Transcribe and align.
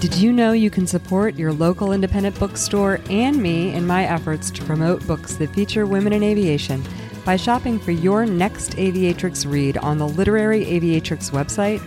Did 0.00 0.14
you 0.14 0.32
know 0.32 0.52
you 0.52 0.70
can 0.70 0.86
support 0.86 1.34
your 1.34 1.52
local 1.52 1.90
independent 1.90 2.38
bookstore 2.38 3.00
and 3.10 3.36
me 3.36 3.74
in 3.74 3.84
my 3.84 4.04
efforts 4.04 4.48
to 4.52 4.64
promote 4.64 5.04
books 5.08 5.34
that 5.34 5.52
feature 5.52 5.86
women 5.86 6.12
in 6.12 6.22
aviation 6.22 6.84
by 7.24 7.34
shopping 7.34 7.80
for 7.80 7.90
your 7.90 8.24
next 8.24 8.76
Aviatrix 8.76 9.44
read 9.50 9.76
on 9.78 9.98
the 9.98 10.06
Literary 10.06 10.64
Aviatrix 10.66 11.32
website? 11.32 11.82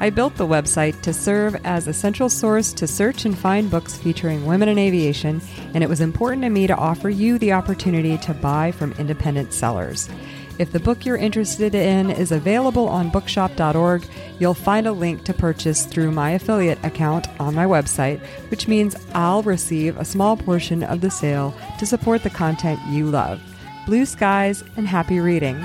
I 0.00 0.08
built 0.08 0.36
the 0.36 0.46
website 0.46 1.02
to 1.02 1.12
serve 1.12 1.54
as 1.66 1.86
a 1.86 1.92
central 1.92 2.30
source 2.30 2.72
to 2.72 2.86
search 2.86 3.26
and 3.26 3.38
find 3.38 3.70
books 3.70 3.94
featuring 3.94 4.46
women 4.46 4.70
in 4.70 4.78
aviation, 4.78 5.42
and 5.74 5.84
it 5.84 5.88
was 5.90 6.00
important 6.00 6.44
to 6.44 6.48
me 6.48 6.66
to 6.66 6.74
offer 6.74 7.10
you 7.10 7.36
the 7.36 7.52
opportunity 7.52 8.16
to 8.18 8.32
buy 8.32 8.72
from 8.72 8.92
independent 8.92 9.52
sellers. 9.52 10.08
If 10.56 10.70
the 10.70 10.78
book 10.78 11.04
you're 11.04 11.16
interested 11.16 11.74
in 11.74 12.10
is 12.10 12.30
available 12.30 12.88
on 12.88 13.10
bookshop.org, 13.10 14.04
you'll 14.38 14.54
find 14.54 14.86
a 14.86 14.92
link 14.92 15.24
to 15.24 15.34
purchase 15.34 15.84
through 15.84 16.12
my 16.12 16.30
affiliate 16.30 16.78
account 16.84 17.26
on 17.40 17.56
my 17.56 17.64
website, 17.64 18.20
which 18.50 18.68
means 18.68 18.94
I'll 19.14 19.42
receive 19.42 19.96
a 19.96 20.04
small 20.04 20.36
portion 20.36 20.84
of 20.84 21.00
the 21.00 21.10
sale 21.10 21.54
to 21.80 21.86
support 21.86 22.22
the 22.22 22.30
content 22.30 22.78
you 22.88 23.06
love. 23.06 23.40
Blue 23.84 24.06
skies 24.06 24.62
and 24.76 24.86
happy 24.86 25.18
reading. 25.18 25.56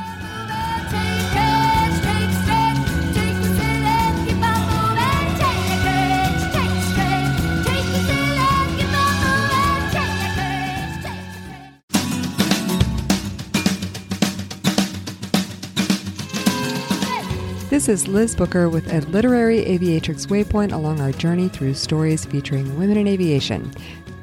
This 17.80 18.02
is 18.02 18.10
Liz 18.10 18.36
Booker 18.36 18.68
with 18.68 18.92
a 18.92 19.00
literary 19.08 19.64
aviatrix 19.64 20.28
waypoint 20.28 20.74
along 20.74 21.00
our 21.00 21.14
journey 21.14 21.48
through 21.48 21.76
stories 21.76 22.26
featuring 22.26 22.77
women 22.77 22.98
in 22.98 23.08
aviation. 23.08 23.71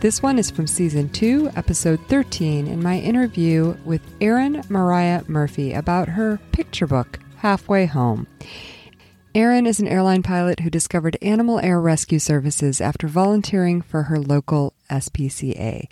This 0.00 0.22
one 0.22 0.38
is 0.38 0.50
from 0.50 0.66
season 0.66 1.08
2, 1.08 1.52
episode 1.56 1.98
13, 2.08 2.66
in 2.66 2.82
my 2.82 2.98
interview 2.98 3.74
with 3.86 4.02
Erin 4.20 4.62
Mariah 4.68 5.24
Murphy 5.26 5.72
about 5.72 6.06
her 6.06 6.38
picture 6.52 6.86
book, 6.86 7.18
Halfway 7.36 7.86
Home. 7.86 8.26
Erin 9.34 9.66
is 9.66 9.80
an 9.80 9.88
airline 9.88 10.22
pilot 10.22 10.60
who 10.60 10.68
discovered 10.68 11.16
animal 11.22 11.58
air 11.60 11.80
rescue 11.80 12.18
services 12.18 12.82
after 12.82 13.08
volunteering 13.08 13.80
for 13.80 14.02
her 14.02 14.20
local 14.20 14.74
SPCA. 14.90 15.88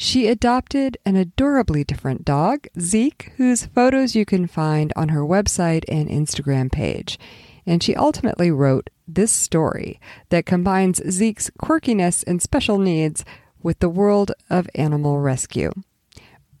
She 0.00 0.28
adopted 0.28 0.96
an 1.04 1.16
adorably 1.16 1.82
different 1.82 2.24
dog, 2.24 2.68
Zeke, 2.78 3.32
whose 3.36 3.66
photos 3.66 4.14
you 4.14 4.24
can 4.24 4.46
find 4.46 4.92
on 4.94 5.08
her 5.08 5.22
website 5.22 5.82
and 5.88 6.08
Instagram 6.08 6.70
page. 6.70 7.18
And 7.66 7.82
she 7.82 7.96
ultimately 7.96 8.52
wrote 8.52 8.90
this 9.08 9.32
story 9.32 9.98
that 10.28 10.46
combines 10.46 11.02
Zeke's 11.10 11.50
quirkiness 11.60 12.22
and 12.28 12.40
special 12.40 12.78
needs 12.78 13.24
with 13.60 13.80
the 13.80 13.88
world 13.88 14.30
of 14.48 14.70
animal 14.76 15.18
rescue. 15.18 15.72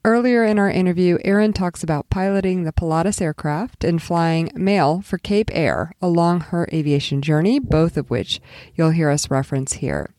Earlier 0.04 0.42
in 0.42 0.58
our 0.58 0.68
interview, 0.70 1.18
Erin 1.24 1.52
talks 1.52 1.84
about 1.84 2.10
piloting 2.10 2.64
the 2.64 2.72
Pilatus 2.72 3.20
aircraft 3.20 3.84
and 3.84 4.02
flying 4.02 4.50
mail 4.56 5.00
for 5.00 5.16
Cape 5.16 5.50
Air 5.52 5.92
along 6.02 6.40
her 6.40 6.68
aviation 6.72 7.22
journey, 7.22 7.60
both 7.60 7.96
of 7.96 8.10
which 8.10 8.40
you'll 8.74 8.90
hear 8.90 9.10
us 9.10 9.30
reference 9.30 9.74
here. 9.74 10.10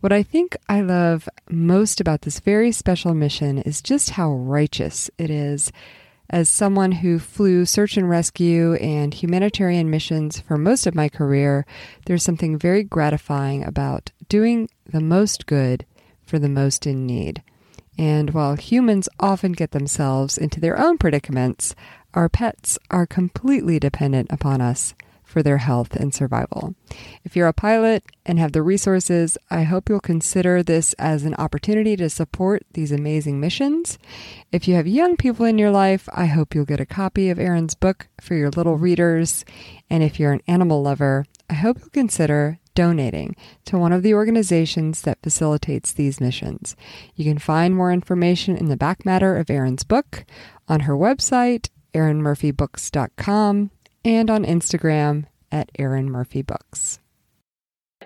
What 0.00 0.12
I 0.12 0.22
think 0.22 0.56
I 0.68 0.80
love 0.80 1.28
most 1.50 2.00
about 2.00 2.22
this 2.22 2.38
very 2.38 2.70
special 2.70 3.14
mission 3.14 3.58
is 3.58 3.82
just 3.82 4.10
how 4.10 4.30
righteous 4.30 5.10
it 5.18 5.28
is. 5.28 5.72
As 6.30 6.48
someone 6.48 6.92
who 6.92 7.18
flew 7.18 7.64
search 7.64 7.96
and 7.96 8.08
rescue 8.08 8.74
and 8.74 9.12
humanitarian 9.12 9.90
missions 9.90 10.38
for 10.38 10.56
most 10.56 10.86
of 10.86 10.94
my 10.94 11.08
career, 11.08 11.66
there's 12.06 12.22
something 12.22 12.56
very 12.56 12.84
gratifying 12.84 13.64
about 13.64 14.12
doing 14.28 14.68
the 14.86 15.00
most 15.00 15.46
good 15.46 15.84
for 16.24 16.38
the 16.38 16.48
most 16.48 16.86
in 16.86 17.04
need. 17.04 17.42
And 17.98 18.30
while 18.30 18.54
humans 18.54 19.08
often 19.18 19.50
get 19.50 19.72
themselves 19.72 20.38
into 20.38 20.60
their 20.60 20.78
own 20.78 20.98
predicaments, 20.98 21.74
our 22.14 22.28
pets 22.28 22.78
are 22.88 23.04
completely 23.04 23.80
dependent 23.80 24.28
upon 24.30 24.60
us 24.60 24.94
for 25.28 25.42
their 25.42 25.58
health 25.58 25.94
and 25.94 26.12
survival. 26.14 26.74
If 27.22 27.36
you're 27.36 27.46
a 27.46 27.52
pilot 27.52 28.02
and 28.24 28.38
have 28.38 28.52
the 28.52 28.62
resources, 28.62 29.36
I 29.50 29.64
hope 29.64 29.88
you'll 29.88 30.00
consider 30.00 30.62
this 30.62 30.94
as 30.94 31.24
an 31.24 31.34
opportunity 31.34 31.96
to 31.96 32.08
support 32.08 32.64
these 32.72 32.90
amazing 32.90 33.38
missions. 33.38 33.98
If 34.50 34.66
you 34.66 34.74
have 34.74 34.86
young 34.86 35.16
people 35.16 35.44
in 35.44 35.58
your 35.58 35.70
life, 35.70 36.08
I 36.12 36.26
hope 36.26 36.54
you'll 36.54 36.64
get 36.64 36.80
a 36.80 36.86
copy 36.86 37.28
of 37.28 37.38
Erin's 37.38 37.74
book 37.74 38.08
for 38.20 38.34
your 38.34 38.50
little 38.50 38.76
readers. 38.76 39.44
And 39.90 40.02
if 40.02 40.18
you're 40.18 40.32
an 40.32 40.42
animal 40.48 40.82
lover, 40.82 41.26
I 41.50 41.54
hope 41.54 41.78
you'll 41.78 41.90
consider 41.90 42.58
donating 42.74 43.36
to 43.64 43.76
one 43.76 43.92
of 43.92 44.02
the 44.02 44.14
organizations 44.14 45.02
that 45.02 45.22
facilitates 45.22 45.92
these 45.92 46.20
missions. 46.20 46.76
You 47.14 47.24
can 47.24 47.38
find 47.38 47.74
more 47.74 47.92
information 47.92 48.56
in 48.56 48.68
the 48.68 48.76
back 48.76 49.04
matter 49.04 49.36
of 49.36 49.50
Erin's 49.50 49.84
book 49.84 50.24
on 50.68 50.80
her 50.80 50.94
website, 50.94 51.68
erinmurphybooks.com 51.92 53.70
and 54.08 54.30
on 54.30 54.42
Instagram 54.42 55.26
at 55.52 55.70
Erin 55.78 56.10
Murphy 56.10 56.40
Books. 56.40 56.98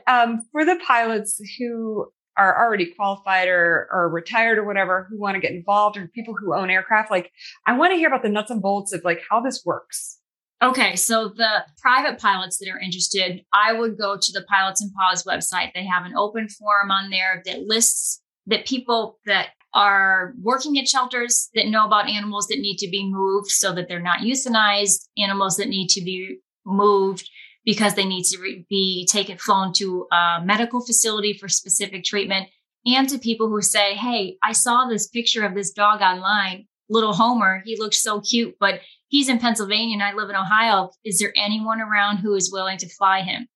Um, 0.08 0.40
for 0.50 0.64
the 0.64 0.80
pilots 0.84 1.40
who 1.58 2.06
are 2.36 2.66
already 2.66 2.86
qualified 2.86 3.46
or, 3.46 3.88
or 3.92 4.08
retired 4.08 4.58
or 4.58 4.64
whatever 4.64 5.06
who 5.08 5.20
want 5.20 5.36
to 5.36 5.40
get 5.40 5.52
involved 5.52 5.96
or 5.96 6.08
people 6.08 6.34
who 6.34 6.56
own 6.56 6.70
aircraft, 6.70 7.12
like 7.12 7.30
I 7.68 7.78
want 7.78 7.92
to 7.92 7.96
hear 7.96 8.08
about 8.08 8.24
the 8.24 8.30
nuts 8.30 8.50
and 8.50 8.60
bolts 8.60 8.92
of 8.92 9.04
like 9.04 9.20
how 9.30 9.40
this 9.40 9.62
works. 9.64 10.18
Okay, 10.60 10.96
so 10.96 11.28
the 11.28 11.64
private 11.80 12.20
pilots 12.20 12.58
that 12.58 12.68
are 12.68 12.80
interested, 12.80 13.44
I 13.52 13.72
would 13.72 13.96
go 13.96 14.16
to 14.20 14.32
the 14.32 14.44
Pilots 14.48 14.80
and 14.80 14.92
Paws 14.94 15.24
website. 15.24 15.72
They 15.72 15.84
have 15.84 16.04
an 16.04 16.14
open 16.16 16.48
forum 16.48 16.90
on 16.90 17.10
there 17.10 17.42
that 17.46 17.62
lists 17.62 18.22
that 18.46 18.66
people 18.66 19.18
that 19.26 19.50
are 19.74 20.34
working 20.40 20.78
at 20.78 20.88
shelters 20.88 21.48
that 21.54 21.68
know 21.68 21.86
about 21.86 22.08
animals 22.08 22.46
that 22.48 22.58
need 22.58 22.76
to 22.76 22.90
be 22.90 23.08
moved 23.10 23.50
so 23.50 23.72
that 23.74 23.88
they're 23.88 24.00
not 24.00 24.20
euthanized, 24.20 25.08
animals 25.16 25.56
that 25.56 25.68
need 25.68 25.88
to 25.88 26.02
be 26.02 26.38
moved 26.64 27.28
because 27.64 27.94
they 27.94 28.04
need 28.04 28.24
to 28.24 28.38
re- 28.40 28.66
be 28.68 29.06
taken, 29.06 29.38
flown 29.38 29.72
to 29.74 30.06
a 30.12 30.40
medical 30.44 30.84
facility 30.84 31.32
for 31.32 31.48
specific 31.48 32.04
treatment, 32.04 32.48
and 32.84 33.08
to 33.08 33.18
people 33.18 33.48
who 33.48 33.62
say, 33.62 33.94
Hey, 33.94 34.36
I 34.42 34.52
saw 34.52 34.86
this 34.86 35.08
picture 35.08 35.44
of 35.44 35.54
this 35.54 35.70
dog 35.70 36.00
online, 36.00 36.66
little 36.90 37.14
Homer. 37.14 37.62
He 37.64 37.78
looks 37.78 38.02
so 38.02 38.20
cute, 38.20 38.56
but 38.58 38.80
he's 39.08 39.28
in 39.28 39.38
Pennsylvania 39.38 39.94
and 39.94 40.02
I 40.02 40.14
live 40.14 40.30
in 40.30 40.36
Ohio. 40.36 40.90
Is 41.04 41.18
there 41.18 41.32
anyone 41.36 41.80
around 41.80 42.18
who 42.18 42.34
is 42.34 42.52
willing 42.52 42.78
to 42.78 42.88
fly 42.88 43.22
him? 43.22 43.46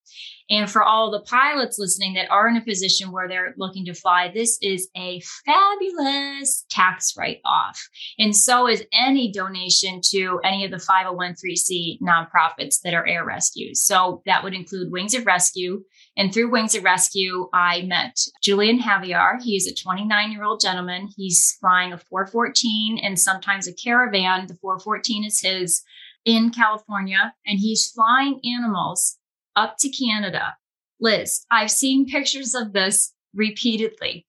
And 0.48 0.70
for 0.70 0.82
all 0.82 1.10
the 1.10 1.20
pilots 1.20 1.78
listening 1.78 2.14
that 2.14 2.30
are 2.30 2.48
in 2.48 2.56
a 2.56 2.64
position 2.64 3.10
where 3.10 3.26
they're 3.26 3.54
looking 3.56 3.84
to 3.86 3.94
fly, 3.94 4.30
this 4.32 4.58
is 4.62 4.88
a 4.96 5.20
fabulous 5.44 6.64
tax 6.70 7.14
write 7.16 7.40
off. 7.44 7.88
And 8.18 8.34
so 8.34 8.68
is 8.68 8.84
any 8.92 9.32
donation 9.32 10.00
to 10.10 10.40
any 10.44 10.64
of 10.64 10.70
the 10.70 10.76
501c 10.76 12.00
nonprofits 12.00 12.80
that 12.82 12.94
are 12.94 13.06
air 13.06 13.24
rescues. 13.24 13.82
So 13.82 14.22
that 14.26 14.44
would 14.44 14.54
include 14.54 14.92
Wings 14.92 15.14
of 15.14 15.26
Rescue. 15.26 15.82
And 16.16 16.32
through 16.32 16.50
Wings 16.50 16.74
of 16.74 16.84
Rescue, 16.84 17.48
I 17.52 17.82
met 17.82 18.16
Julian 18.42 18.80
Javier. 18.80 19.42
He 19.42 19.56
is 19.56 19.66
a 19.66 19.74
29 19.74 20.30
year 20.30 20.44
old 20.44 20.60
gentleman. 20.60 21.08
He's 21.16 21.56
flying 21.60 21.92
a 21.92 21.98
414 21.98 22.98
and 23.02 23.18
sometimes 23.18 23.66
a 23.66 23.74
caravan. 23.74 24.46
The 24.46 24.54
414 24.54 25.24
is 25.24 25.40
his 25.40 25.82
in 26.24 26.50
California, 26.50 27.32
and 27.46 27.58
he's 27.58 27.90
flying 27.92 28.40
animals 28.44 29.16
up 29.56 29.76
to 29.80 29.88
Canada. 29.88 30.56
Liz, 31.00 31.44
I've 31.50 31.70
seen 31.70 32.06
pictures 32.06 32.54
of 32.54 32.72
this 32.72 33.12
repeatedly. 33.34 34.26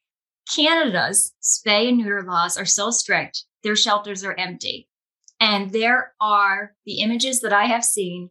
Canada's 0.53 1.33
spay 1.41 1.89
and 1.89 1.97
neuter 1.97 2.23
laws 2.23 2.57
are 2.57 2.65
so 2.65 2.89
strict, 2.89 3.43
their 3.63 3.75
shelters 3.75 4.23
are 4.23 4.35
empty. 4.37 4.89
And 5.39 5.71
there 5.71 6.13
are 6.19 6.73
the 6.85 7.01
images 7.01 7.41
that 7.41 7.53
I 7.53 7.65
have 7.65 7.83
seen 7.85 8.29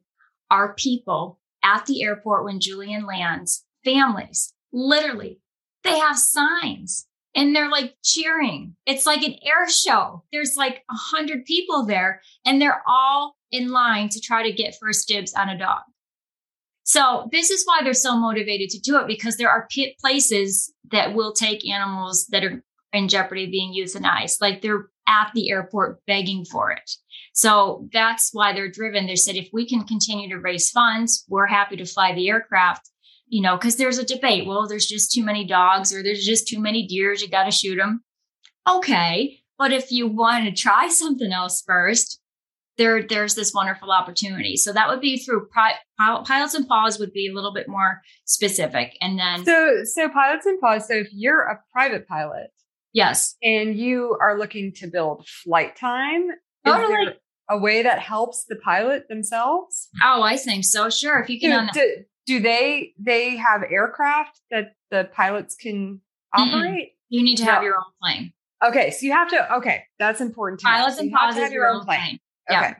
are 0.51 0.75
people 0.75 1.39
at 1.63 1.87
the 1.87 2.03
airport 2.03 2.45
when 2.45 2.61
Julian 2.61 3.07
lands, 3.07 3.65
families, 3.85 4.53
literally, 4.73 5.41
they 5.85 5.99
have 5.99 6.19
signs 6.19 7.07
and 7.35 7.55
they're 7.55 7.71
like 7.71 7.95
cheering. 8.03 8.75
It's 8.87 9.07
like 9.07 9.23
an 9.23 9.37
air 9.45 9.69
show. 9.69 10.25
There's 10.33 10.57
like 10.57 10.83
a 10.91 10.95
hundred 10.95 11.45
people 11.45 11.85
there 11.85 12.23
and 12.45 12.61
they're 12.61 12.83
all 12.89 13.37
in 13.53 13.71
line 13.71 14.09
to 14.11 14.21
try 14.21 14.43
to 14.43 14.53
get 14.53 14.77
first 14.81 15.07
dibs 15.07 15.35
on 15.35 15.49
a 15.49 15.59
dog. 15.59 15.83
So 16.87 17.29
this 17.33 17.51
is 17.51 17.65
why 17.65 17.81
they're 17.83 17.95
so 17.95 18.17
motivated 18.17 18.71
to 18.71 18.79
do 18.79 18.97
it 18.99 19.09
because 19.09 19.37
there 19.37 19.51
are 19.51 19.67
p- 19.69 19.97
places 20.01 20.73
that 20.93 21.15
will 21.15 21.33
take 21.33 21.69
animals 21.69 22.27
that 22.29 22.45
are 22.45 22.63
in 22.93 23.09
jeopardy 23.09 23.45
of 23.45 23.51
being 23.51 23.75
euthanized. 23.75 24.41
Like 24.41 24.63
they're 24.63 24.89
at 25.09 25.33
the 25.35 25.51
airport 25.51 26.07
begging 26.07 26.45
for 26.45 26.71
it. 26.71 26.89
So 27.33 27.89
that's 27.93 28.31
why 28.33 28.53
they're 28.53 28.71
driven. 28.71 29.07
They 29.07 29.17
said, 29.17 29.35
if 29.35 29.49
we 29.53 29.69
can 29.69 29.83
continue 29.83 30.29
to 30.29 30.41
raise 30.41 30.71
funds, 30.71 31.25
we're 31.29 31.47
happy 31.47 31.77
to 31.77 31.85
fly 31.87 32.15
the 32.15 32.29
aircraft, 32.29 32.89
you 33.27 33.43
know, 33.43 33.57
because 33.57 33.77
there's 33.77 33.99
a 33.99 34.07
debate. 34.07 34.47
Well, 34.47 34.69
there's 34.69 34.87
just 34.87 35.11
too 35.11 35.25
many 35.25 35.45
dogs 35.45 35.93
or 35.93 36.05
there's 36.05 36.25
just 36.25 36.47
too 36.47 36.61
many 36.61 36.87
deers. 36.87 37.21
You 37.21 37.29
got 37.29 37.45
to 37.45 37.51
shoot 37.51 37.77
them. 37.77 38.05
Okay. 38.69 39.41
But 39.59 39.73
if 39.73 39.91
you 39.91 40.07
want 40.07 40.45
to 40.45 40.53
try 40.53 40.89
something 40.91 41.33
else 41.33 41.65
first, 41.67 42.21
there 42.79 43.03
there's 43.03 43.35
this 43.35 43.53
wonderful 43.55 43.91
opportunity. 43.91 44.57
So 44.57 44.73
that 44.73 44.89
would 44.89 45.01
be 45.01 45.19
through 45.19 45.47
pri- 45.49 45.75
pilots 45.99 46.55
and 46.55 46.67
paws 46.67 46.99
would 46.99 47.13
be 47.13 47.29
a 47.29 47.35
little 47.35 47.53
bit 47.53 47.69
more 47.69 48.03
specific, 48.25 48.97
and 49.01 49.19
then 49.19 49.45
so 49.45 49.83
so 49.85 50.09
pilots 50.09 50.47
and 50.47 50.61
paws. 50.61 50.87
So 50.89 50.95
if 50.95 51.09
you're 51.13 51.43
a 51.43 51.61
private 51.73 52.07
pilot, 52.07 52.51
yes, 52.93 53.37
and 53.43 53.77
you 53.77 54.17
are 54.21 54.39
looking 54.39 54.73
to 54.77 54.87
build 54.87 55.27
flight 55.27 55.77
time, 55.77 56.29
totally. 56.65 57.15
a 57.49 57.59
way 57.59 57.83
that 57.83 57.99
helps 57.99 58.45
the 58.49 58.57
pilot 58.57 59.09
themselves? 59.09 59.89
Oh, 60.03 60.23
I 60.23 60.37
think 60.37 60.65
so. 60.65 60.91
Sure, 60.91 61.21
if 61.21 61.31
you 61.31 61.41
can. 61.41 61.71
Do, 61.73 61.81
do, 61.81 62.05
do 62.27 62.41
they 62.41 62.93
they 62.99 63.37
have 63.37 63.63
aircraft 63.71 64.41
that 64.51 64.75
the 64.91 65.09
pilots 65.15 65.55
can 65.55 66.01
mm-hmm. 66.37 66.41
operate? 66.41 66.89
Mm-mm. 66.89 66.91
You 67.09 67.23
need 67.23 67.37
to 67.37 67.45
have 67.45 67.63
your 67.63 67.77
own 67.77 67.93
plane. 68.03 68.33
Okay, 68.65 68.91
so 68.91 69.07
you 69.07 69.13
have 69.13 69.29
to. 69.29 69.55
Okay, 69.57 69.85
that's 69.99 70.21
important. 70.21 70.61
To 70.61 70.67
Pilots 70.67 70.97
know. 70.97 71.03
and 71.03 71.13
paws 71.13 71.37
is 71.37 71.53
your 71.53 71.69
own 71.69 71.85
plane. 71.85 71.99
plane. 71.99 72.19
Okay. 72.51 72.61
Yeah. 72.61 72.75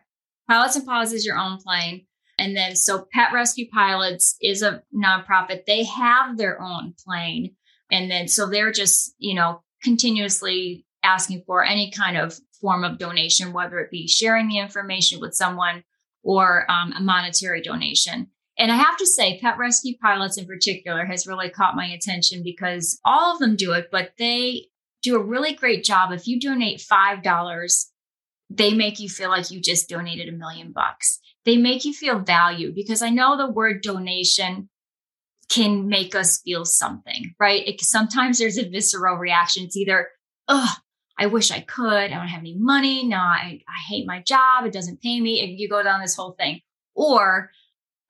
Pilots 0.49 0.77
and 0.77 0.87
Paws 0.87 1.13
is 1.13 1.27
your 1.27 1.39
own 1.39 1.59
plane. 1.59 2.07
And 2.39 2.57
then, 2.57 2.77
so 2.77 3.07
Pet 3.13 3.33
Rescue 3.33 3.69
Pilots 3.71 4.37
is 4.43 4.63
a 4.63 4.83
nonprofit. 4.95 5.65
They 5.67 5.85
have 5.85 6.37
their 6.37 6.61
own 6.61 6.95
plane. 7.05 7.55
And 7.91 8.11
then, 8.11 8.29
so 8.29 8.49
they're 8.49 8.73
just, 8.73 9.15
you 9.19 9.35
know, 9.35 9.63
continuously 9.83 10.85
asking 11.03 11.45
for 11.47 11.65
any 11.65 11.91
kind 11.91 12.17
of 12.17 12.39
form 12.61 12.85
of 12.85 12.99
donation, 12.99 13.53
whether 13.53 13.79
it 13.79 13.91
be 13.91 14.07
sharing 14.07 14.49
the 14.49 14.59
information 14.59 15.21
with 15.21 15.35
someone 15.35 15.85
or 16.23 16.71
um, 16.71 16.93
a 16.93 17.01
monetary 17.01 17.63
donation. 17.63 18.29
And 18.59 18.73
I 18.73 18.77
have 18.77 18.97
to 18.99 19.07
say, 19.07 19.39
Pet 19.39 19.59
Rescue 19.59 19.97
Pilots 20.03 20.39
in 20.39 20.47
particular 20.47 21.05
has 21.05 21.27
really 21.27 21.51
caught 21.51 21.77
my 21.77 21.87
attention 21.87 22.43
because 22.43 22.99
all 23.05 23.33
of 23.33 23.39
them 23.39 23.55
do 23.55 23.73
it, 23.73 23.89
but 23.93 24.13
they 24.19 24.67
do 25.03 25.17
a 25.17 25.23
really 25.23 25.55
great 25.55 25.85
job. 25.85 26.11
If 26.11 26.27
you 26.27 26.41
donate 26.41 26.81
$5 26.81 27.85
they 28.51 28.75
make 28.75 29.01
you 29.01 29.09
feel 29.09 29.31
like 29.31 29.51
you 29.51 29.61
just 29.61 29.89
donated 29.89 30.29
a 30.29 30.37
million 30.37 30.73
bucks. 30.73 31.21
They 31.45 31.57
make 31.57 31.85
you 31.85 31.93
feel 31.93 32.19
valued 32.19 32.75
because 32.75 33.03
I 33.03 33.11
know 33.11 33.37
the 33.37 33.51
word 33.51 33.83
donation 33.83 34.69
can 35.49 35.89
make 35.89 36.15
us 36.15 36.41
feel 36.43 36.65
something, 36.65 37.35
right? 37.39 37.67
It, 37.67 37.81
sometimes 37.81 38.39
there's 38.39 38.59
a 38.59 38.69
visceral 38.69 39.17
reaction. 39.17 39.65
It's 39.65 39.77
either, 39.77 40.09
oh, 40.49 40.73
I 41.19 41.27
wish 41.27 41.51
I 41.51 41.61
could. 41.61 41.93
I 41.93 42.09
don't 42.09 42.29
have 42.29 42.41
any 42.41 42.57
money. 42.59 43.07
No, 43.07 43.17
I, 43.17 43.61
I 43.69 43.81
hate 43.89 44.07
my 44.07 44.23
job. 44.23 44.65
It 44.65 44.73
doesn't 44.73 45.03
pay 45.03 45.21
me. 45.21 45.43
And 45.43 45.59
you 45.59 45.69
go 45.69 45.83
down 45.83 46.01
this 46.01 46.17
whole 46.17 46.33
thing. 46.33 46.61
Or 46.95 47.51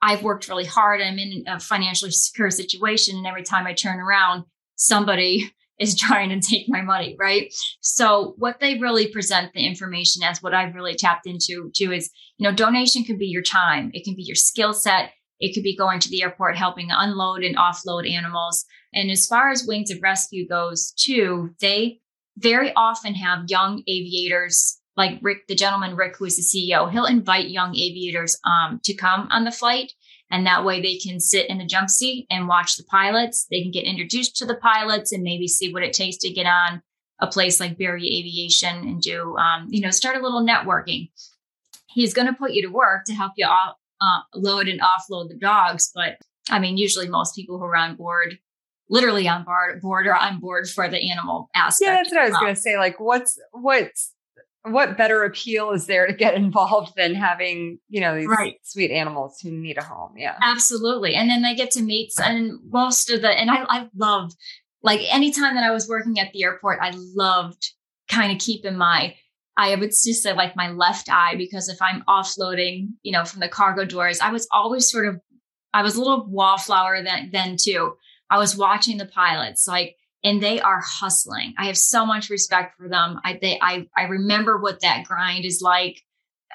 I've 0.03 0.23
worked 0.23 0.49
really 0.49 0.65
hard. 0.65 1.01
I'm 1.01 1.19
in 1.19 1.45
a 1.47 1.61
financially 1.61 2.11
secure 2.11 2.51
situation. 2.51 3.17
And 3.17 3.27
every 3.27 3.43
time 3.43 3.67
I 3.67 3.75
turn 3.75 4.01
around, 4.01 4.45
somebody 4.77 5.53
is 5.79 5.97
trying 5.99 6.29
to 6.29 6.41
take 6.41 6.67
my 6.69 6.83
money, 6.83 7.17
right? 7.19 7.53
So 7.81 8.35
what 8.39 8.61
they 8.61 8.79
really 8.79 9.09
present 9.09 9.53
the 9.53 9.67
information 9.67 10.23
as 10.23 10.43
what 10.43 10.55
I've 10.55 10.75
really 10.75 10.95
tapped 10.95 11.27
into 11.27 11.71
too 11.75 11.93
is, 11.93 12.11
you 12.39 12.49
know, 12.49 12.55
donation 12.55 13.05
could 13.05 13.19
be 13.19 13.27
your 13.27 13.43
time. 13.43 13.91
It 13.95 14.05
can 14.05 14.15
be 14.15 14.25
your 14.25 14.37
skill 14.37 14.73
set. 14.73 15.11
It 15.39 15.55
could 15.55 15.63
be 15.63 15.77
going 15.77 16.01
to 16.01 16.09
the 16.09 16.23
airport, 16.23 16.57
helping 16.57 16.89
unload 16.91 17.43
and 17.43 17.57
offload 17.57 18.11
animals. 18.11 18.65
And 18.95 19.11
as 19.11 19.27
far 19.27 19.51
as 19.51 19.67
Wings 19.67 19.91
of 19.91 19.99
Rescue 20.03 20.49
goes 20.49 20.93
too, 20.93 21.51
they 21.61 22.01
very 22.39 22.73
often 22.75 23.15
have 23.15 23.45
young 23.49 23.83
aviators 23.87 24.81
like 24.97 25.19
Rick, 25.21 25.47
the 25.47 25.55
gentleman 25.55 25.95
Rick, 25.95 26.17
who 26.17 26.25
is 26.25 26.37
the 26.37 26.43
CEO, 26.43 26.91
he'll 26.91 27.05
invite 27.05 27.51
young 27.51 27.77
aviators 27.77 28.39
um, 28.45 28.81
to 28.85 28.95
come 28.95 29.29
on 29.31 29.45
the 29.45 29.51
flight 29.51 29.93
and 30.31 30.47
that 30.47 30.65
way 30.65 30.81
they 30.81 30.97
can 30.97 31.21
sit 31.21 31.49
in 31.49 31.59
the 31.59 31.65
jump 31.65 31.89
seat 31.89 32.27
and 32.31 32.49
watch 32.49 32.77
the 32.77 32.85
pilots. 32.85 33.47
They 33.51 33.63
can 33.63 33.71
get 33.71 33.85
introduced 33.85 34.37
to 34.37 34.47
the 34.47 34.57
pilots 34.57 35.13
and 35.13 35.23
maybe 35.23 35.47
see 35.47 35.73
what 35.73 35.83
it 35.83 35.93
takes 35.93 36.17
to 36.19 36.33
get 36.33 36.47
on 36.47 36.83
a 37.21 37.27
place 37.27 37.61
like 37.61 37.79
Berry 37.79 38.07
Aviation 38.07 38.77
and 38.77 39.01
do, 39.01 39.37
um, 39.37 39.69
you 39.71 39.81
know, 39.81 39.91
start 39.91 40.17
a 40.17 40.23
little 40.23 40.45
networking. 40.45 41.11
He's 41.87 42.13
going 42.13 42.27
to 42.27 42.35
put 42.35 42.53
you 42.53 42.63
to 42.63 42.69
work 42.69 43.05
to 43.07 43.15
help 43.15 43.33
you 43.37 43.47
off, 43.47 43.77
uh, 44.01 44.21
load 44.35 44.69
and 44.69 44.81
offload 44.81 45.29
the 45.29 45.39
dogs. 45.39 45.91
But 45.95 46.19
I 46.51 46.59
mean, 46.59 46.77
usually 46.77 47.09
most 47.09 47.35
people 47.35 47.59
who 47.59 47.65
are 47.65 47.77
on 47.77 47.97
board, 47.97 48.39
literally 48.91 49.29
on 49.29 49.45
board, 49.45 49.81
board 49.81 50.07
are 50.07 50.15
on 50.15 50.41
board 50.41 50.69
for 50.69 50.89
the 50.89 51.11
animal 51.11 51.49
aspect. 51.55 51.89
Yeah, 51.89 51.95
that's 51.95 52.11
what 52.11 52.21
I 52.21 52.29
was 52.29 52.39
going 52.39 52.55
to 52.55 52.61
say. 52.61 52.77
Like, 52.77 53.01
what's 53.01 53.39
what's 53.53 54.13
what 54.73 54.97
better 54.97 55.23
appeal 55.25 55.71
is 55.71 55.87
there 55.87 56.07
to 56.07 56.13
get 56.13 56.35
involved 56.45 56.95
than 56.97 57.15
having 57.15 57.79
you 57.89 58.01
know 58.01 58.17
these 58.17 58.27
right. 58.27 58.57
sweet 58.63 58.91
animals 58.91 59.41
who 59.41 59.51
need 59.51 59.79
a 59.79 59.85
home? 59.85 60.15
Yeah. 60.17 60.37
Absolutely. 60.43 61.15
And 61.15 61.31
then 61.31 61.43
they 61.43 61.55
get 61.55 61.71
to 61.73 61.83
meet 61.83 62.13
and 62.23 62.59
most 62.71 63.11
of 63.11 63.23
the 63.23 63.29
and 63.29 63.51
i 63.51 63.65
i 63.69 63.89
love 63.97 64.33
like 64.83 65.01
anytime 65.13 65.55
that 65.55 65.65
i 65.65 65.71
was 65.71 65.89
working 65.89 66.19
at 66.19 66.33
the 66.33 66.45
airport 66.45 66.79
i 66.81 66.93
loved 67.15 67.73
kind 68.09 68.33
of 68.33 68.39
keeping 68.39 68.77
my 68.77 69.15
i 69.57 69.75
would 69.75 69.91
just 69.91 70.23
say 70.23 70.33
like 70.33 70.57
my 70.57 70.71
left 70.71 71.09
eye 71.11 71.35
because 71.37 71.69
if 71.69 71.81
i'm 71.83 72.03
offloading 72.09 72.89
you 73.03 73.13
know 73.13 73.25
from 73.25 73.41
the 73.41 73.49
cargo 73.49 73.85
doors 73.85 74.21
i 74.21 74.31
was 74.31 74.47
always 74.53 74.91
sort 74.91 75.07
of 75.07 75.21
i 75.75 75.83
was 75.83 75.97
a 75.97 75.99
little 75.99 76.27
wallflower 76.29 77.03
then 77.03 77.31
then 77.33 77.57
too. 77.57 77.95
I 78.29 78.39
was 78.39 78.57
watching 78.57 78.99
the 78.99 79.07
pilots 79.07 79.69
like 79.69 79.97
and 80.27 80.43
they 80.43 80.61
are 80.61 80.83
hustling. 80.85 81.55
I 81.57 81.67
have 81.67 81.79
so 81.79 82.05
much 82.05 82.31
respect 82.31 82.77
for 82.77 82.89
them. 82.89 83.21
I 83.25 83.39
they 83.41 83.59
I 83.63 83.87
I 83.97 84.03
remember 84.05 84.59
what 84.59 84.81
that 84.81 85.05
grind 85.05 85.45
is 85.45 85.61
like 85.63 86.03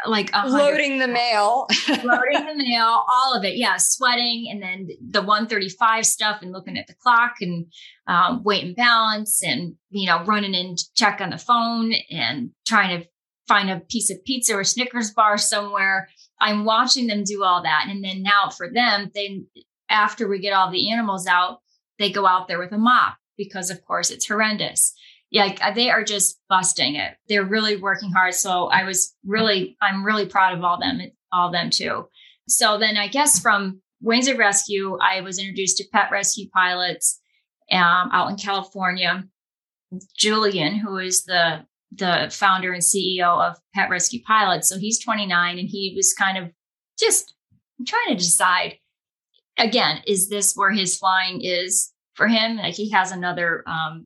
like 0.05 0.29
loading 0.45 0.99
the 0.99 1.07
mail, 1.07 1.67
loading 1.89 2.45
the 2.45 2.55
mail, 2.57 3.03
all 3.07 3.33
of 3.33 3.45
it. 3.45 3.55
Yeah, 3.55 3.77
sweating, 3.77 4.49
and 4.51 4.61
then 4.61 4.89
the 5.09 5.21
135 5.21 6.05
stuff, 6.05 6.41
and 6.41 6.51
looking 6.51 6.77
at 6.77 6.87
the 6.87 6.95
clock, 6.95 7.35
and 7.39 7.67
um, 8.07 8.43
weight 8.43 8.65
and 8.65 8.75
balance, 8.75 9.41
and 9.41 9.75
you 9.89 10.05
know, 10.05 10.23
running 10.25 10.53
in 10.53 10.75
check 10.95 11.21
on 11.21 11.29
the 11.29 11.37
phone, 11.37 11.93
and 12.09 12.51
trying 12.67 12.99
to 12.99 13.07
find 13.47 13.69
a 13.69 13.79
piece 13.79 14.09
of 14.09 14.23
pizza 14.25 14.53
or 14.53 14.65
Snickers 14.65 15.11
bar 15.11 15.37
somewhere. 15.37 16.09
I'm 16.41 16.65
watching 16.65 17.07
them 17.07 17.23
do 17.23 17.43
all 17.45 17.63
that, 17.63 17.87
and 17.89 18.03
then 18.03 18.21
now 18.21 18.49
for 18.49 18.69
them, 18.69 19.11
they 19.15 19.43
after 19.89 20.27
we 20.27 20.39
get 20.39 20.53
all 20.53 20.71
the 20.71 20.91
animals 20.91 21.25
out, 21.25 21.59
they 21.99 22.11
go 22.11 22.25
out 22.25 22.49
there 22.49 22.59
with 22.59 22.73
a 22.73 22.77
mop 22.77 23.15
because 23.43 23.69
of 23.69 23.83
course 23.85 24.11
it's 24.11 24.27
horrendous. 24.27 24.93
Yeah, 25.31 25.73
they 25.73 25.89
are 25.89 26.03
just 26.03 26.39
busting 26.49 26.95
it. 26.95 27.15
They're 27.29 27.45
really 27.45 27.77
working 27.77 28.11
hard. 28.11 28.33
So 28.33 28.67
I 28.67 28.83
was 28.83 29.15
really, 29.25 29.77
I'm 29.81 30.05
really 30.05 30.25
proud 30.25 30.57
of 30.57 30.63
all 30.63 30.77
them, 30.77 30.99
all 31.31 31.51
them 31.51 31.69
too. 31.69 32.07
So 32.49 32.77
then 32.77 32.97
I 32.97 33.07
guess 33.07 33.39
from 33.39 33.81
Wings 34.01 34.27
of 34.27 34.37
Rescue, 34.37 34.97
I 35.01 35.21
was 35.21 35.39
introduced 35.39 35.77
to 35.77 35.85
pet 35.93 36.09
rescue 36.11 36.49
pilots 36.53 37.21
um, 37.71 38.09
out 38.11 38.29
in 38.29 38.35
California. 38.35 39.23
Julian, 40.17 40.75
who 40.75 40.97
is 40.97 41.23
the 41.23 41.65
the 41.93 42.29
founder 42.31 42.71
and 42.71 42.81
CEO 42.81 43.37
of 43.45 43.57
Pet 43.75 43.89
Rescue 43.89 44.21
Pilots, 44.25 44.69
so 44.69 44.79
he's 44.79 45.03
29, 45.03 45.59
and 45.59 45.67
he 45.67 45.91
was 45.93 46.13
kind 46.13 46.37
of 46.37 46.49
just 46.97 47.33
trying 47.85 48.07
to 48.07 48.15
decide 48.15 48.77
again, 49.57 50.01
is 50.07 50.29
this 50.29 50.55
where 50.55 50.71
his 50.71 50.97
flying 50.97 51.41
is 51.41 51.91
for 52.21 52.27
him. 52.27 52.57
Like 52.57 52.75
he 52.75 52.91
has 52.91 53.11
another 53.11 53.63
um, 53.65 54.05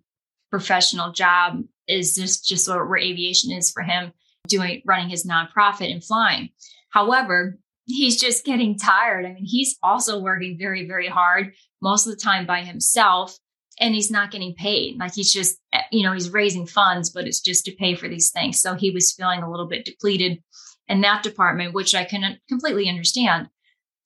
professional 0.50 1.12
job. 1.12 1.62
Is 1.86 2.16
this 2.16 2.40
just 2.40 2.70
where 2.70 2.98
aviation 2.98 3.52
is 3.52 3.72
for 3.72 3.84
him, 3.84 4.14
doing 4.48 4.82
running 4.86 5.10
his 5.10 5.28
nonprofit 5.28 5.92
and 5.92 6.02
flying. 6.02 6.50
However, 6.92 7.60
he's 7.84 8.20
just 8.20 8.46
getting 8.46 8.80
tired. 8.80 9.26
I 9.26 9.34
mean, 9.34 9.44
he's 9.46 9.78
also 9.84 10.22
working 10.22 10.58
very, 10.58 10.88
very 10.88 11.10
hard 11.10 11.54
most 11.82 12.08
of 12.08 12.14
the 12.14 12.20
time 12.20 12.46
by 12.46 12.62
himself, 12.62 13.38
and 13.82 13.94
he's 13.94 14.10
not 14.10 14.32
getting 14.32 14.56
paid. 14.56 14.98
Like 14.98 15.14
he's 15.14 15.34
just, 15.34 15.60
eh, 15.74 15.82
you 15.92 16.04
know, 16.04 16.14
he's 16.14 16.30
raising 16.30 16.66
funds, 16.66 17.10
but 17.10 17.28
it's 17.28 17.42
just 17.42 17.66
to 17.66 17.76
pay 17.76 17.96
for 17.96 18.08
these 18.08 18.32
things. 18.32 18.62
So 18.62 18.76
he 18.76 18.92
was 18.92 19.12
feeling 19.12 19.44
a 19.44 19.52
little 19.52 19.68
bit 19.68 19.84
depleted 19.84 20.42
in 20.88 21.02
that 21.02 21.22
department, 21.22 21.74
which 21.74 21.94
I 21.94 22.06
can 22.06 22.38
completely 22.48 22.88
understand 22.88 23.50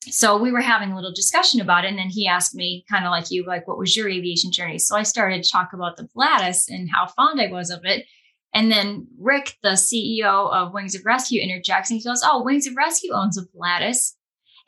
so 0.04 0.38
we 0.38 0.50
were 0.50 0.60
having 0.60 0.92
a 0.92 0.94
little 0.94 1.12
discussion 1.12 1.60
about 1.60 1.84
it 1.84 1.88
and 1.88 1.98
then 1.98 2.08
he 2.08 2.26
asked 2.26 2.54
me 2.54 2.84
kind 2.90 3.04
of 3.04 3.10
like 3.10 3.30
you 3.30 3.44
like 3.44 3.68
what 3.68 3.78
was 3.78 3.96
your 3.96 4.08
aviation 4.08 4.50
journey? 4.50 4.78
So 4.78 4.96
i 4.96 5.02
started 5.02 5.42
to 5.42 5.50
talk 5.50 5.72
about 5.72 5.96
the 5.96 6.08
pilatus 6.08 6.68
and 6.68 6.88
how 6.90 7.06
fond 7.06 7.40
i 7.40 7.48
was 7.48 7.70
of 7.70 7.84
it. 7.84 8.06
And 8.54 8.72
then 8.72 9.06
rick 9.18 9.56
the 9.62 9.70
ceo 9.70 10.52
of 10.52 10.72
wings 10.72 10.94
of 10.94 11.04
rescue 11.04 11.42
interjects 11.42 11.90
and 11.90 12.00
he 12.00 12.04
goes 12.04 12.22
oh 12.24 12.42
wings 12.42 12.66
of 12.66 12.76
rescue 12.76 13.12
owns 13.12 13.36
a 13.36 13.46
pilatus 13.46 14.16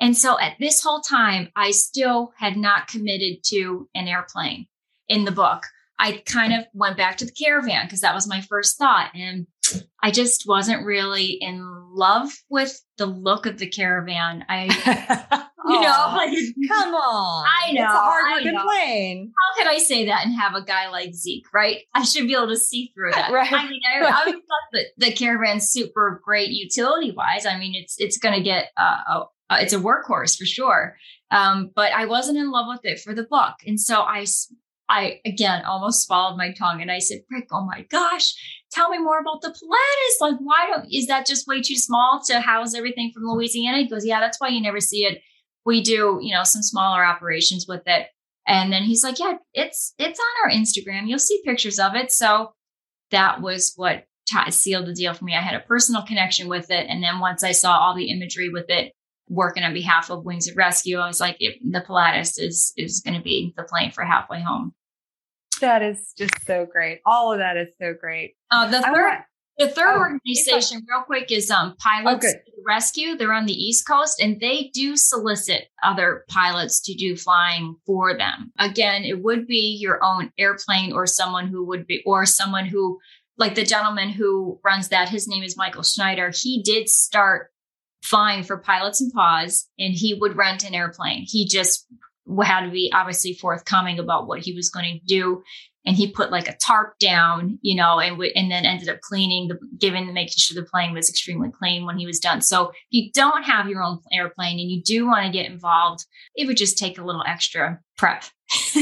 and 0.00 0.16
so 0.16 0.38
at 0.38 0.56
this 0.60 0.82
whole 0.82 1.00
time 1.00 1.48
i 1.56 1.70
still 1.70 2.32
had 2.36 2.56
not 2.56 2.88
committed 2.88 3.42
to 3.44 3.88
an 3.94 4.08
airplane 4.08 4.66
in 5.08 5.24
the 5.24 5.32
book 5.32 5.64
i 5.98 6.22
kind 6.26 6.52
of 6.52 6.64
went 6.72 6.96
back 6.96 7.16
to 7.16 7.24
the 7.24 7.32
caravan 7.32 7.86
because 7.86 8.00
that 8.00 8.14
was 8.14 8.26
my 8.26 8.40
first 8.42 8.78
thought 8.78 9.10
and 9.14 9.46
I 10.02 10.10
just 10.10 10.46
wasn't 10.46 10.84
really 10.84 11.38
in 11.40 11.64
love 11.94 12.30
with 12.48 12.80
the 12.98 13.06
look 13.06 13.46
of 13.46 13.58
the 13.58 13.68
caravan. 13.68 14.44
I, 14.48 14.64
you 15.68 15.80
know, 15.80 16.12
like, 16.16 16.32
come 16.68 16.94
on. 16.94 17.46
I 17.46 17.72
know. 17.72 17.84
It's 17.84 17.92
a 17.92 17.96
hard 17.96 18.44
looking 18.44 18.60
plane. 18.60 19.32
How 19.38 19.62
could 19.62 19.72
I 19.72 19.78
say 19.78 20.06
that 20.06 20.26
and 20.26 20.34
have 20.34 20.54
a 20.54 20.64
guy 20.64 20.88
like 20.90 21.14
Zeke, 21.14 21.46
right? 21.54 21.82
I 21.94 22.02
should 22.02 22.26
be 22.26 22.34
able 22.34 22.48
to 22.48 22.56
see 22.56 22.92
through 22.94 23.12
that. 23.12 23.30
right. 23.32 23.52
I 23.52 23.68
mean, 23.68 23.80
I. 23.88 24.04
I 24.04 24.24
thought 24.24 24.42
that 24.72 24.86
the 24.98 25.12
caravan's 25.12 25.70
super 25.70 26.20
great 26.24 26.50
utility 26.50 27.12
wise. 27.12 27.46
I 27.46 27.58
mean, 27.58 27.74
it's, 27.74 27.96
it's 27.98 28.18
going 28.18 28.34
to 28.34 28.42
get, 28.42 28.70
uh, 28.76 29.24
a, 29.50 29.62
it's 29.62 29.72
a 29.72 29.78
workhorse 29.78 30.36
for 30.36 30.46
sure. 30.46 30.96
Um, 31.30 31.70
but 31.74 31.92
I 31.92 32.06
wasn't 32.06 32.38
in 32.38 32.50
love 32.50 32.66
with 32.68 32.84
it 32.84 33.00
for 33.00 33.14
the 33.14 33.22
book. 33.22 33.54
And 33.66 33.80
so 33.80 34.02
I 34.02 34.26
I 34.92 35.20
again 35.24 35.64
almost 35.64 36.06
swallowed 36.06 36.36
my 36.36 36.52
tongue 36.52 36.82
and 36.82 36.90
I 36.90 36.98
said, 36.98 37.20
Rick, 37.30 37.48
oh 37.50 37.64
my 37.64 37.86
gosh, 37.90 38.34
tell 38.70 38.90
me 38.90 38.98
more 38.98 39.18
about 39.18 39.40
the 39.40 39.48
Pilatus. 39.48 40.20
Like, 40.20 40.36
why 40.38 40.66
don't, 40.68 40.86
is 40.92 41.06
that 41.06 41.26
just 41.26 41.46
way 41.46 41.62
too 41.62 41.76
small 41.76 42.20
to 42.26 42.40
house 42.40 42.74
everything 42.74 43.10
from 43.12 43.24
Louisiana? 43.24 43.78
He 43.78 43.88
goes, 43.88 44.04
yeah, 44.04 44.20
that's 44.20 44.38
why 44.38 44.48
you 44.48 44.60
never 44.60 44.80
see 44.80 45.04
it. 45.04 45.22
We 45.64 45.82
do, 45.82 46.18
you 46.20 46.34
know, 46.34 46.44
some 46.44 46.62
smaller 46.62 47.02
operations 47.04 47.64
with 47.66 47.82
it. 47.86 48.08
And 48.46 48.70
then 48.70 48.82
he's 48.82 49.02
like, 49.02 49.18
yeah, 49.18 49.34
it's, 49.54 49.94
it's 49.98 50.20
on 50.20 50.44
our 50.44 50.50
Instagram. 50.50 51.08
You'll 51.08 51.18
see 51.18 51.40
pictures 51.44 51.78
of 51.78 51.94
it. 51.94 52.12
So 52.12 52.52
that 53.12 53.40
was 53.40 53.72
what 53.76 54.04
t- 54.26 54.50
sealed 54.50 54.86
the 54.88 54.92
deal 54.92 55.14
for 55.14 55.24
me. 55.24 55.34
I 55.34 55.40
had 55.40 55.54
a 55.54 55.64
personal 55.66 56.02
connection 56.02 56.48
with 56.48 56.70
it. 56.70 56.86
And 56.88 57.02
then 57.02 57.18
once 57.18 57.42
I 57.42 57.52
saw 57.52 57.78
all 57.78 57.96
the 57.96 58.10
imagery 58.10 58.50
with 58.50 58.66
it, 58.68 58.92
working 59.28 59.62
on 59.62 59.72
behalf 59.72 60.10
of 60.10 60.24
Wings 60.24 60.48
of 60.48 60.56
Rescue, 60.56 60.98
I 60.98 61.06
was 61.06 61.20
like, 61.20 61.38
the 61.38 61.80
Pilatus 61.86 62.38
is 62.38 62.72
is 62.76 63.00
going 63.00 63.16
to 63.16 63.22
be 63.22 63.54
the 63.56 63.62
plane 63.62 63.90
for 63.90 64.04
halfway 64.04 64.42
home. 64.42 64.74
That 65.62 65.82
is 65.82 66.12
just 66.18 66.44
so 66.44 66.66
great. 66.66 67.00
All 67.06 67.32
of 67.32 67.38
that 67.38 67.56
is 67.56 67.68
so 67.80 67.94
great. 67.98 68.34
Uh, 68.50 68.68
the 68.68 68.82
third, 68.82 68.92
want, 68.92 69.20
the 69.58 69.68
third 69.68 69.94
oh, 69.94 69.98
organization, 69.98 70.84
real 70.88 71.04
quick, 71.04 71.30
is 71.30 71.52
um, 71.52 71.76
Pilots 71.78 72.26
oh, 72.26 72.52
Rescue. 72.66 73.16
They're 73.16 73.32
on 73.32 73.46
the 73.46 73.52
East 73.54 73.86
Coast, 73.86 74.20
and 74.20 74.40
they 74.40 74.72
do 74.74 74.96
solicit 74.96 75.68
other 75.84 76.24
pilots 76.28 76.80
to 76.82 76.94
do 76.94 77.16
flying 77.16 77.76
for 77.86 78.18
them. 78.18 78.50
Again, 78.58 79.04
it 79.04 79.22
would 79.22 79.46
be 79.46 79.78
your 79.80 80.02
own 80.02 80.32
airplane, 80.36 80.92
or 80.92 81.06
someone 81.06 81.46
who 81.46 81.64
would 81.64 81.86
be, 81.86 82.02
or 82.04 82.26
someone 82.26 82.66
who, 82.66 82.98
like 83.38 83.54
the 83.54 83.64
gentleman 83.64 84.08
who 84.10 84.58
runs 84.64 84.88
that. 84.88 85.10
His 85.10 85.28
name 85.28 85.44
is 85.44 85.56
Michael 85.56 85.84
Schneider. 85.84 86.32
He 86.34 86.60
did 86.60 86.88
start 86.88 87.52
flying 88.02 88.42
for 88.42 88.56
Pilots 88.56 89.00
and 89.00 89.12
Paws, 89.12 89.68
and 89.78 89.94
he 89.94 90.12
would 90.12 90.36
rent 90.36 90.64
an 90.64 90.74
airplane. 90.74 91.22
He 91.24 91.46
just 91.46 91.86
had 92.40 92.64
to 92.64 92.70
be 92.70 92.90
obviously 92.94 93.34
forthcoming 93.34 93.98
about 93.98 94.26
what 94.26 94.40
he 94.40 94.54
was 94.54 94.70
going 94.70 94.98
to 94.98 95.06
do 95.06 95.42
and 95.84 95.96
he 95.96 96.12
put 96.12 96.30
like 96.30 96.48
a 96.48 96.56
tarp 96.56 96.98
down, 96.98 97.58
you 97.60 97.74
know, 97.74 97.98
and 97.98 98.12
w- 98.12 98.32
and 98.36 98.50
then 98.50 98.64
ended 98.64 98.88
up 98.88 99.00
cleaning 99.00 99.48
the 99.48 99.58
given 99.78 100.12
making 100.12 100.34
sure 100.36 100.60
the 100.60 100.68
plane 100.68 100.92
was 100.92 101.08
extremely 101.08 101.50
clean 101.50 101.84
when 101.84 101.98
he 101.98 102.06
was 102.06 102.20
done. 102.20 102.40
So 102.40 102.68
if 102.68 102.74
you 102.90 103.10
don't 103.12 103.42
have 103.42 103.68
your 103.68 103.82
own 103.82 103.98
airplane 104.12 104.60
and 104.60 104.70
you 104.70 104.82
do 104.82 105.06
want 105.06 105.26
to 105.26 105.32
get 105.32 105.50
involved, 105.50 106.06
it 106.36 106.46
would 106.46 106.56
just 106.56 106.78
take 106.78 106.98
a 106.98 107.04
little 107.04 107.24
extra 107.26 107.80
prep, 107.96 108.24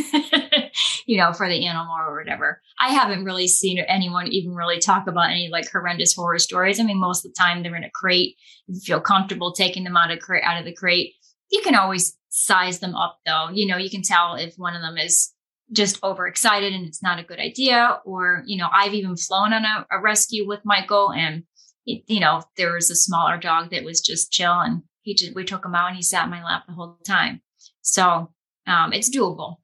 you 1.07 1.17
know, 1.17 1.33
for 1.33 1.49
the 1.49 1.67
animal 1.67 1.97
or 1.99 2.19
whatever. 2.19 2.61
I 2.79 2.91
haven't 2.91 3.25
really 3.25 3.49
seen 3.49 3.79
anyone 3.79 4.29
even 4.29 4.55
really 4.55 4.79
talk 4.79 5.07
about 5.07 5.31
any 5.31 5.49
like 5.51 5.71
horrendous 5.71 6.15
horror 6.15 6.39
stories. 6.39 6.81
I 6.81 6.83
mean, 6.83 7.01
most 7.01 7.25
of 7.25 7.33
the 7.33 7.39
time 7.39 7.63
they're 7.63 7.77
in 7.77 7.85
a 7.85 7.91
crate. 7.91 8.37
You 8.67 8.79
feel 8.79 9.01
comfortable 9.01 9.53
taking 9.53 9.85
them 9.85 9.97
out 9.97 10.11
of 10.11 10.21
crate 10.21 10.45
out 10.45 10.59
of 10.59 10.65
the 10.65 10.75
crate, 10.75 11.15
you 11.51 11.63
can 11.63 11.75
always 11.75 12.17
size 12.31 12.79
them 12.79 12.95
up 12.95 13.19
though. 13.27 13.51
You 13.53 13.67
know, 13.67 13.77
you 13.77 13.91
can 13.91 14.03
tell 14.03 14.37
if 14.37 14.55
one 14.57 14.75
of 14.75 14.83
them 14.83 14.97
is 14.97 15.33
just 15.73 16.03
overexcited 16.03 16.73
and 16.73 16.87
it's 16.87 17.03
not 17.03 17.19
a 17.19 17.25
good 17.25 17.39
idea. 17.39 18.01
Or, 18.05 18.43
you 18.47 18.57
know, 18.57 18.69
I've 18.73 18.95
even 18.95 19.17
flown 19.17 19.53
on 19.53 19.65
a, 19.65 19.87
a 19.93 20.01
rescue 20.01 20.47
with 20.49 20.61
Michael 20.65 21.13
and, 21.13 21.45
it, 21.87 22.03
you 22.07 22.21
know, 22.21 22.43
there 22.57 22.73
was 22.73 22.91
a 22.91 22.97
smaller 22.97 23.37
dog 23.37 23.71
that 23.71 23.85
was 23.85 24.01
just 24.01 24.33
chill 24.33 24.59
and 24.61 24.83
he 25.03 25.15
just, 25.15 25.35
we 25.35 25.45
took 25.45 25.65
him 25.65 25.75
out 25.75 25.89
and 25.89 25.97
he 25.97 26.03
sat 26.03 26.25
in 26.25 26.31
my 26.31 26.43
lap 26.43 26.65
the 26.67 26.75
whole 26.75 26.99
time. 27.07 27.41
So 27.83 28.33
um, 28.67 28.93
it's 28.93 29.15
doable. 29.15 29.57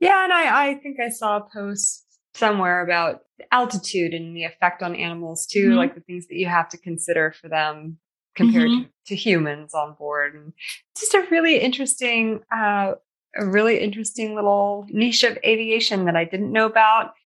Yeah. 0.00 0.24
And 0.24 0.32
I, 0.32 0.70
I 0.70 0.74
think 0.74 0.98
I 1.00 1.08
saw 1.08 1.38
a 1.38 1.48
post 1.52 2.04
somewhere 2.34 2.84
about 2.84 3.20
altitude 3.50 4.14
and 4.14 4.36
the 4.36 4.44
effect 4.44 4.82
on 4.82 4.94
animals 4.94 5.46
too, 5.46 5.70
mm-hmm. 5.70 5.78
like 5.78 5.94
the 5.94 6.00
things 6.02 6.26
that 6.28 6.36
you 6.36 6.46
have 6.46 6.68
to 6.70 6.78
consider 6.78 7.32
for 7.32 7.48
them 7.48 7.98
compared 8.38 8.70
mm-hmm. 8.70 8.82
to, 8.82 8.88
to, 9.06 9.14
humans 9.16 9.74
on 9.74 9.94
board. 9.94 10.34
And 10.34 10.52
just 10.96 11.12
a 11.14 11.26
really 11.30 11.58
interesting 11.58 12.40
uh, 12.54 12.92
a 13.36 13.46
really 13.46 13.78
interesting 13.78 14.34
little 14.34 14.86
niche 14.90 15.24
of 15.24 15.38
aviation 15.44 16.06
that 16.06 16.16
I 16.16 16.24
didn't 16.24 16.52
know 16.52 16.66
about. 16.66 17.12